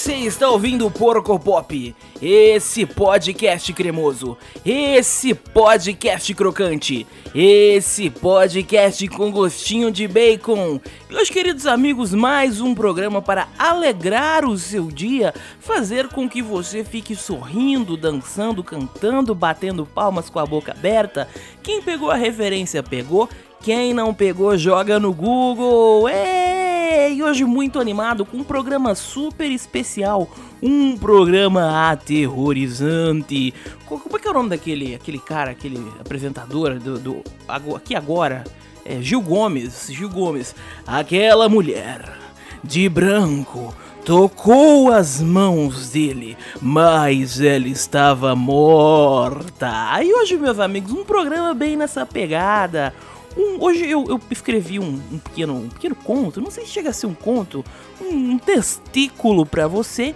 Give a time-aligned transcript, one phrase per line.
[0.00, 9.30] Você está ouvindo o Porco Pop, esse podcast cremoso, esse podcast crocante, esse podcast com
[9.30, 10.80] gostinho de bacon.
[11.10, 16.82] Meus queridos amigos, mais um programa para alegrar o seu dia, fazer com que você
[16.82, 21.28] fique sorrindo, dançando, cantando, batendo palmas com a boca aberta.
[21.62, 23.28] Quem pegou a referência pegou,
[23.62, 26.08] quem não pegou joga no Google.
[26.08, 30.28] E hoje muito animado com um programa super especial,
[30.62, 33.52] um programa aterrorizante.
[33.86, 37.22] Como é que é o nome daquele aquele cara, aquele apresentador do, do
[37.74, 38.44] aqui agora?
[38.84, 40.54] É Gil Gomes, Gil Gomes.
[40.86, 42.10] Aquela mulher
[42.64, 50.02] de branco tocou as mãos dele, mas ela estava morta.
[50.02, 52.94] E hoje, meus amigos, um programa bem nessa pegada
[53.36, 56.90] um, hoje eu, eu escrevi um, um, pequeno, um pequeno conto, não sei se chega
[56.90, 57.64] a ser um conto,
[58.00, 60.14] um, testículo para você.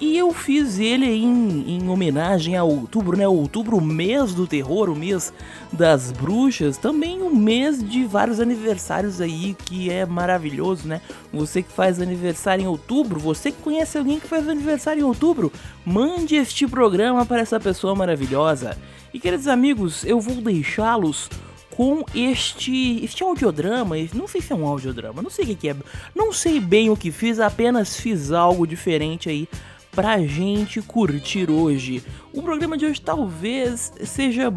[0.00, 3.28] E eu fiz ele em, em homenagem a outubro, né?
[3.28, 5.32] Outubro, o mês do terror, o mês
[5.72, 11.00] das bruxas, também um mês de vários aniversários aí, que é maravilhoso, né?
[11.32, 15.52] Você que faz aniversário em outubro, você que conhece alguém que faz aniversário em outubro,
[15.86, 18.76] mande este programa para essa pessoa maravilhosa.
[19.12, 21.30] E queridos amigos, eu vou deixá-los
[21.76, 25.76] com este, este audiodrama, não sei se é um audiodrama, não sei o que é,
[26.14, 29.48] não sei bem o que fiz, apenas fiz algo diferente aí
[29.90, 32.02] pra gente curtir hoje.
[32.32, 34.52] O programa de hoje talvez seja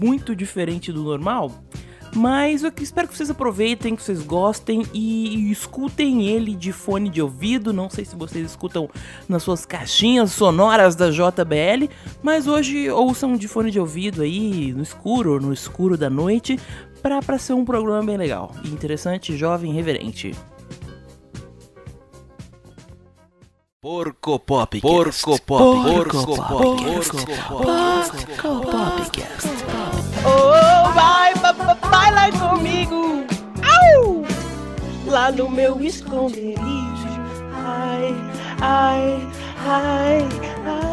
[0.00, 1.50] muito diferente do normal,
[2.14, 7.22] mas eu espero que vocês aproveitem, que vocês gostem e escutem ele de fone de
[7.22, 7.72] ouvido.
[7.72, 8.88] Não sei se vocês escutam
[9.28, 11.88] nas suas caixinhas sonoras da JBL,
[12.22, 16.58] mas hoje ouçam de fone de ouvido aí no escuro, no escuro da noite,
[17.02, 20.32] para ser um programa bem legal, interessante, jovem, reverente.
[23.80, 24.80] Porco Pop.
[24.80, 25.92] Porco Pop.
[25.92, 26.48] Porco Pop.
[26.48, 27.64] Porco Pop.
[28.40, 29.48] Porco Popcast.
[30.24, 30.71] Oh, vai,
[35.12, 36.56] Lá no meu esconderijo.
[37.52, 38.14] Ai,
[38.62, 39.28] ai,
[39.58, 40.26] ai,
[40.64, 40.92] ai.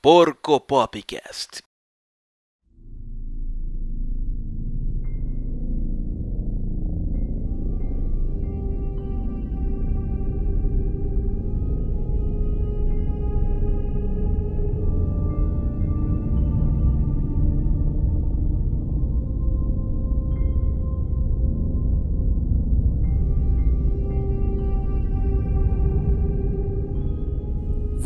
[0.00, 1.66] Porco Popcast.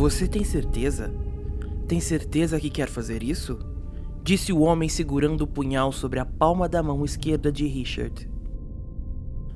[0.00, 1.12] Você tem certeza?
[1.86, 3.58] Tem certeza que quer fazer isso?
[4.22, 8.26] Disse o homem segurando o punhal sobre a palma da mão esquerda de Richard.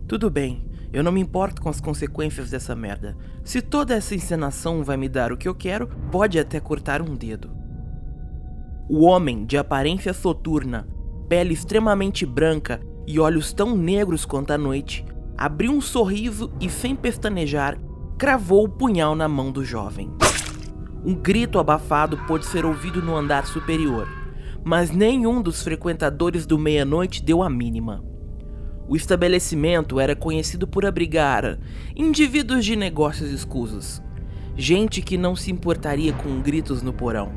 [0.07, 0.63] Tudo bem,
[0.93, 3.17] eu não me importo com as consequências dessa merda.
[3.43, 7.17] Se toda essa encenação vai me dar o que eu quero, pode até cortar um
[7.17, 7.51] dedo.
[8.87, 10.87] O homem, de aparência soturna,
[11.27, 15.07] pele extremamente branca e olhos tão negros quanto a noite,
[15.39, 17.81] abriu um sorriso e, sem pestanejar,
[18.19, 20.13] cravou o punhal na mão do jovem.
[21.05, 24.09] Um grito abafado pôde ser ouvido no andar superior,
[24.65, 28.03] mas nenhum dos frequentadores do meia-noite deu a mínima.
[28.89, 31.59] O estabelecimento era conhecido por abrigar
[31.95, 34.03] indivíduos de negócios escusos,
[34.57, 37.31] gente que não se importaria com gritos no porão.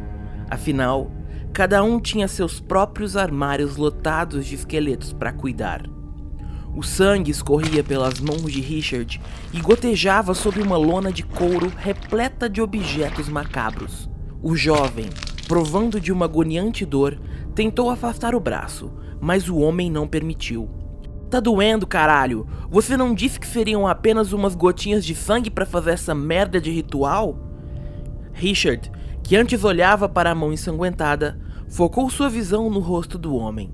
[0.49, 1.11] Afinal,
[1.51, 5.96] cada um tinha seus próprios armários lotados de esqueletos para cuidar.
[6.77, 9.19] O sangue escorria pelas mãos de Richard
[9.51, 14.07] e gotejava sobre uma lona de couro repleta de objetos macabros.
[14.43, 15.09] O jovem,
[15.47, 17.19] provando de uma agoniante dor,
[17.55, 20.69] tentou afastar o braço, mas o homem não permitiu.
[21.31, 22.45] Tá doendo, caralho?
[22.69, 26.69] Você não disse que seriam apenas umas gotinhas de sangue para fazer essa merda de
[26.69, 27.39] ritual?
[28.33, 28.91] Richard,
[29.23, 33.73] que antes olhava para a mão ensanguentada, focou sua visão no rosto do homem.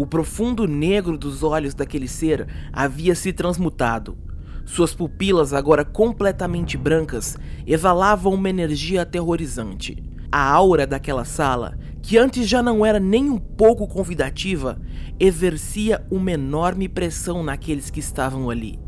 [0.00, 4.16] O profundo negro dos olhos daquele ser havia se transmutado.
[4.64, 7.36] Suas pupilas, agora completamente brancas,
[7.66, 10.02] exalavam uma energia aterrorizante.
[10.32, 14.80] A aura daquela sala, que antes já não era nem um pouco convidativa,
[15.18, 18.80] exercia uma enorme pressão naqueles que estavam ali.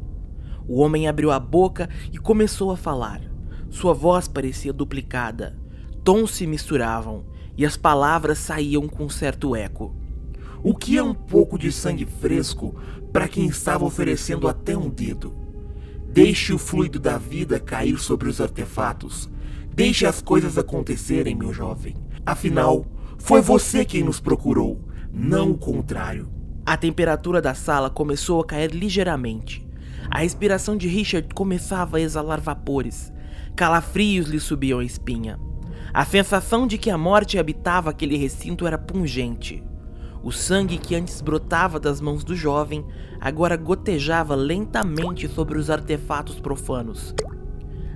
[0.67, 3.21] O homem abriu a boca e começou a falar.
[3.69, 5.59] Sua voz parecia duplicada.
[6.03, 10.01] Tons se misturavam e as palavras saíam com certo eco.
[10.65, 12.73] O que é um pouco de sangue fresco
[13.13, 15.35] para quem estava oferecendo até um dedo?
[16.07, 19.29] Deixe o fluido da vida cair sobre os artefatos.
[19.75, 21.97] Deixe as coisas acontecerem, meu jovem.
[22.25, 22.87] Afinal,
[23.19, 24.81] foi você quem nos procurou,
[25.13, 26.31] não o contrário.
[26.65, 29.67] A temperatura da sala começou a cair ligeiramente.
[30.09, 33.13] A respiração de Richard começava a exalar vapores.
[33.57, 35.41] Calafrios lhe subiam a espinha.
[35.93, 39.65] A sensação de que a morte habitava aquele recinto era pungente.
[40.25, 42.85] O sangue que antes brotava das mãos do jovem
[43.21, 47.13] agora gotejava lentamente sobre os artefatos profanos.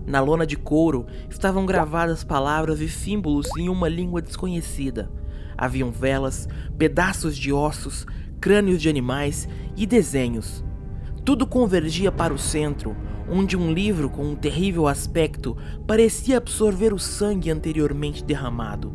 [0.04, 5.08] Na lona de couro estavam gravadas palavras e símbolos em uma língua desconhecida.
[5.56, 8.04] Haviam velas, pedaços de ossos,
[8.40, 10.64] crânios de animais e desenhos.
[11.24, 12.96] Tudo convergia para o centro,
[13.30, 15.56] onde um livro com um terrível aspecto
[15.86, 18.92] parecia absorver o sangue anteriormente derramado.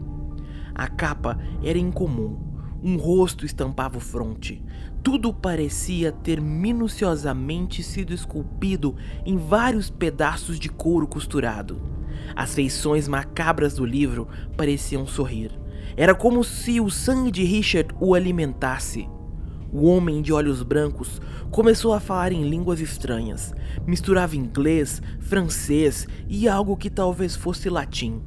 [0.76, 2.51] A capa era incomum
[2.84, 4.64] um rosto estampava o fronte.
[5.04, 8.96] Tudo parecia ter minuciosamente sido esculpido
[9.26, 11.82] em vários pedaços de couro costurado.
[12.36, 15.52] As feições macabras do livro pareciam sorrir.
[15.96, 19.08] Era como se o sangue de Richard o alimentasse.
[19.72, 23.54] O homem de olhos brancos começou a falar em línguas estranhas.
[23.86, 28.22] Misturava inglês, francês e algo que talvez fosse latim.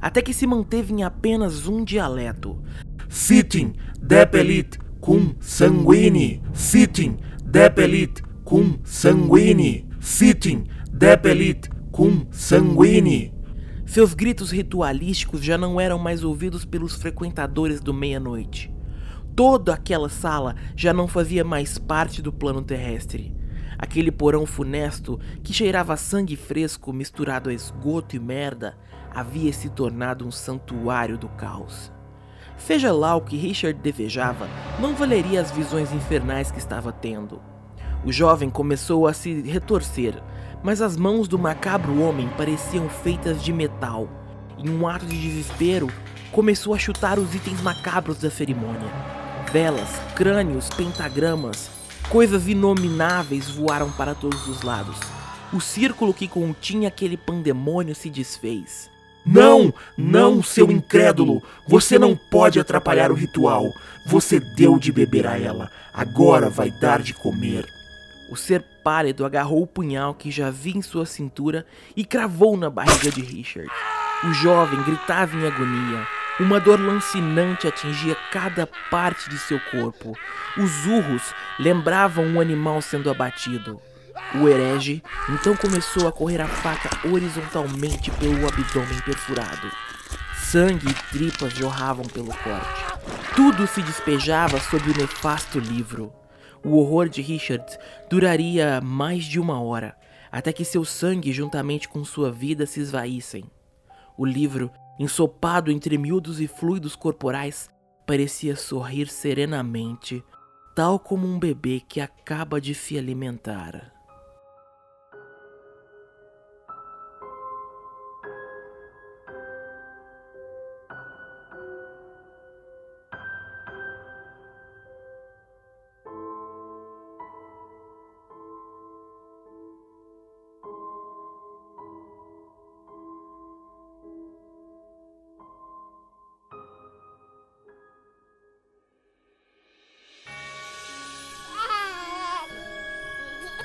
[0.00, 2.62] Até que se manteve em apenas um dialeto.
[3.10, 6.40] Sitting, depelit, cum sanguini.
[6.54, 9.84] Sitting, depelit, cum sanguini.
[9.98, 13.34] Sitting, depelit, cum sanguini.
[13.84, 18.72] Seus gritos ritualísticos já não eram mais ouvidos pelos frequentadores do meia-noite.
[19.34, 23.34] Toda aquela sala já não fazia mais parte do plano terrestre.
[23.76, 28.76] Aquele porão funesto que cheirava sangue fresco misturado a esgoto e merda
[29.12, 31.90] havia se tornado um santuário do caos.
[32.60, 34.46] Seja lá o que Richard desejava,
[34.78, 37.40] não valeria as visões infernais que estava tendo.
[38.04, 40.22] O jovem começou a se retorcer,
[40.62, 44.08] mas as mãos do macabro homem pareciam feitas de metal.
[44.58, 45.88] Em um ato de desespero,
[46.30, 48.88] começou a chutar os itens macabros da cerimônia.
[49.50, 51.70] Velas, crânios, pentagramas,
[52.10, 54.98] coisas inomináveis voaram para todos os lados.
[55.52, 58.89] O círculo que continha aquele pandemônio se desfez.
[59.24, 61.42] Não, não, seu incrédulo!
[61.68, 63.64] Você não pode atrapalhar o ritual.
[64.06, 67.66] Você deu de beber a ela, agora vai dar de comer.
[68.30, 72.70] O ser pálido agarrou o punhal que já havia em sua cintura e cravou na
[72.70, 73.70] barriga de Richard.
[74.24, 76.06] O jovem gritava em agonia.
[76.38, 80.16] Uma dor lancinante atingia cada parte de seu corpo.
[80.56, 83.80] Os urros lembravam um animal sendo abatido.
[84.32, 89.68] O herege então começou a correr a faca horizontalmente pelo abdômen perfurado.
[90.36, 92.84] Sangue e tripas jorravam pelo corte.
[93.34, 96.12] Tudo se despejava sobre o nefasto livro.
[96.64, 97.64] O horror de Richard
[98.08, 99.96] duraria mais de uma hora,
[100.30, 103.44] até que seu sangue, juntamente com sua vida, se esvaíssem.
[104.16, 107.68] O livro, ensopado entre miúdos e fluidos corporais,
[108.06, 110.22] parecia sorrir serenamente,
[110.74, 113.99] tal como um bebê que acaba de se alimentar.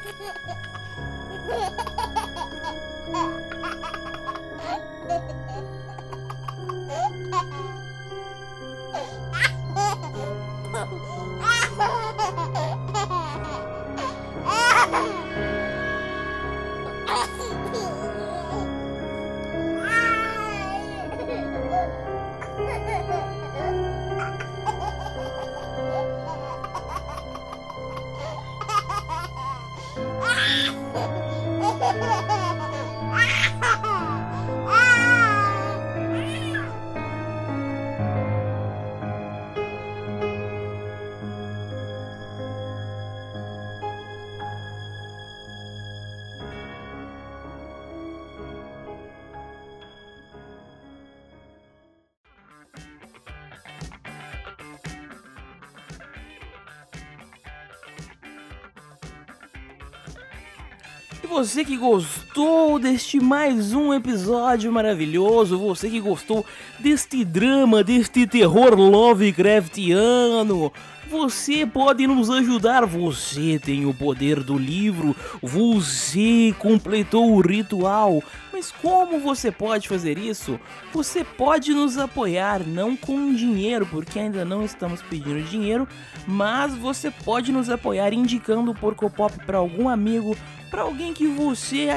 [0.06, 1.74] Ha ha ha
[5.08, 5.45] ha!
[61.26, 66.46] E você que gostou deste mais um episódio maravilhoso, você que gostou
[66.78, 70.72] deste drama, deste terror Lovecraftiano,
[71.16, 72.86] você pode nos ajudar.
[72.86, 78.22] Você tem o poder do livro, você completou o ritual.
[78.52, 80.60] Mas como você pode fazer isso?
[80.94, 85.88] Você pode nos apoiar, não com dinheiro, porque ainda não estamos pedindo dinheiro,
[86.28, 90.38] mas você pode nos apoiar indicando o Porco Pop para algum amigo,
[90.70, 91.90] para alguém que você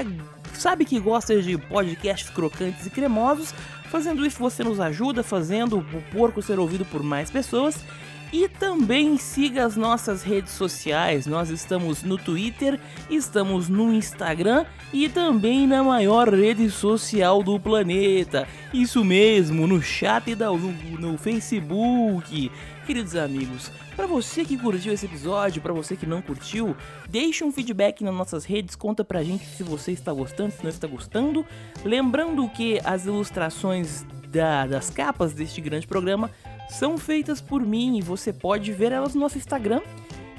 [0.52, 3.54] sabe que gosta de podcasts crocantes e cremosos.
[3.90, 7.84] Fazendo isso, você nos ajuda, fazendo o porco ser ouvido por mais pessoas.
[8.30, 11.26] E também siga as nossas redes sociais.
[11.26, 18.46] Nós estamos no Twitter, estamos no Instagram e também na maior rede social do planeta.
[18.72, 22.52] Isso mesmo, no chat da no, Facebook.
[22.86, 26.74] Queridos amigos, para você que curtiu esse episódio, para você que não curtiu,
[27.08, 30.70] deixe um feedback nas nossas redes, conta pra gente se você está gostando, se não
[30.70, 31.44] está gostando.
[31.84, 36.30] Lembrando que as ilustrações da, das capas deste grande programa
[36.68, 39.80] são feitas por mim e você pode ver elas no nosso Instagram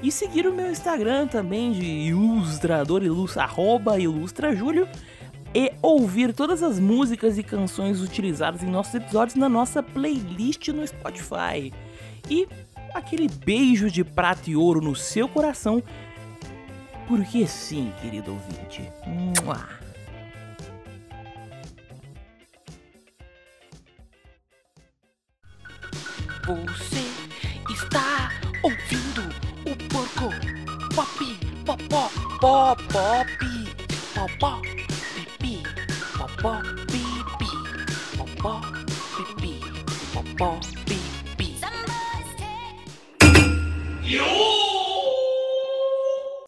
[0.02, 4.88] e seguir o meu Instagram também de ilustrador ilustra, arroba ilustrajúlio
[5.54, 10.86] e ouvir todas as músicas e canções utilizadas em nossos episódios na nossa playlist no
[10.86, 11.72] Spotify.
[12.28, 12.46] E
[12.94, 15.82] aquele beijo de prata e ouro no seu coração,
[17.08, 18.82] porque sim, querido ouvinte.
[19.44, 19.79] Mua.
[26.50, 27.06] Você
[27.72, 28.28] está
[28.64, 29.22] ouvindo
[29.64, 29.80] o.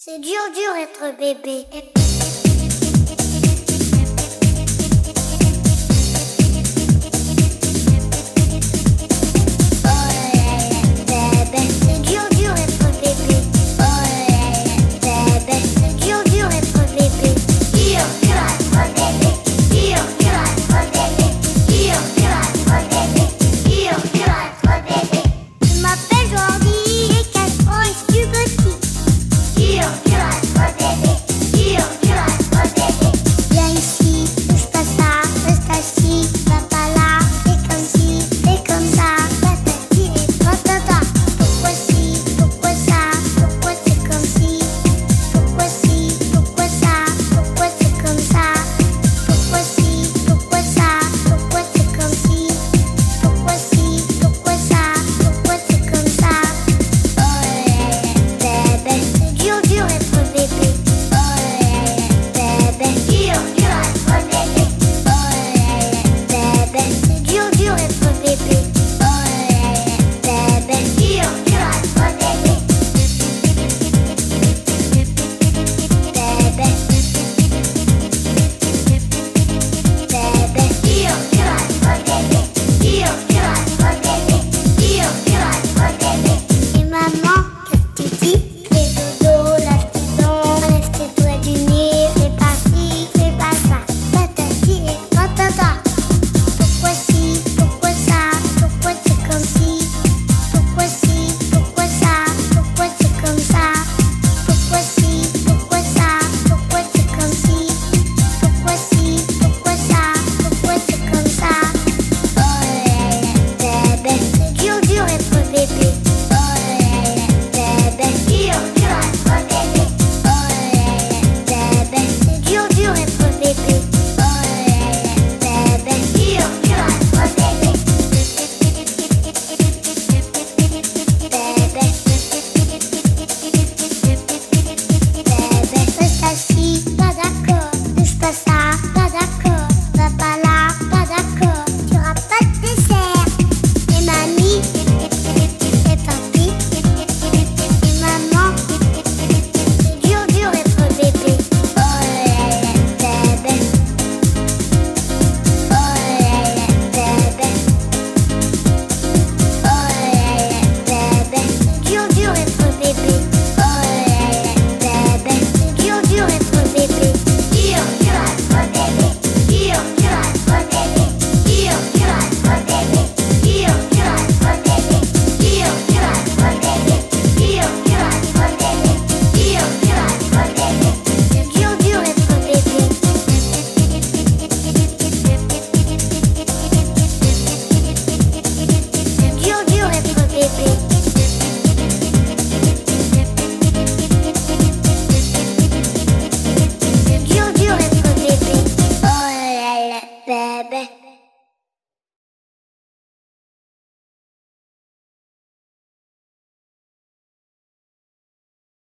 [0.00, 2.01] C'est dur, dur être bébé.